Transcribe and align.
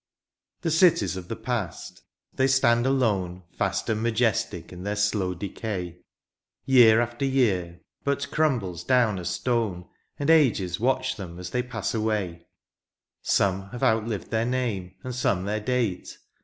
The 0.61 0.71
cities 0.71 1.15
of 1.15 1.27
the 1.27 1.35
past, 1.35 2.01
they 2.33 2.47
stand 2.47 2.87
alone 2.87 3.43
Vast 3.59 3.87
and 3.87 4.01
majestic 4.01 4.73
in 4.73 4.81
their 4.81 4.95
slow 4.95 5.35
decay; 5.35 5.99
Year 6.65 6.99
after 6.99 7.23
year 7.23 7.81
but 8.03 8.31
crumbles 8.31 8.83
down 8.83 9.19
a 9.19 9.21
stone^ 9.21 9.87
And 10.17 10.31
ages 10.31 10.79
watch 10.79 11.17
them 11.17 11.37
as 11.37 11.51
they 11.51 11.61
pass 11.61 11.93
away; 11.93 12.47
Some 13.21 13.69
have 13.69 13.83
outlived 13.83 14.31
their 14.31 14.43
name, 14.43 14.95
and 15.03 15.13
some 15.13 15.45
their 15.45 15.59
date. 15.59 16.17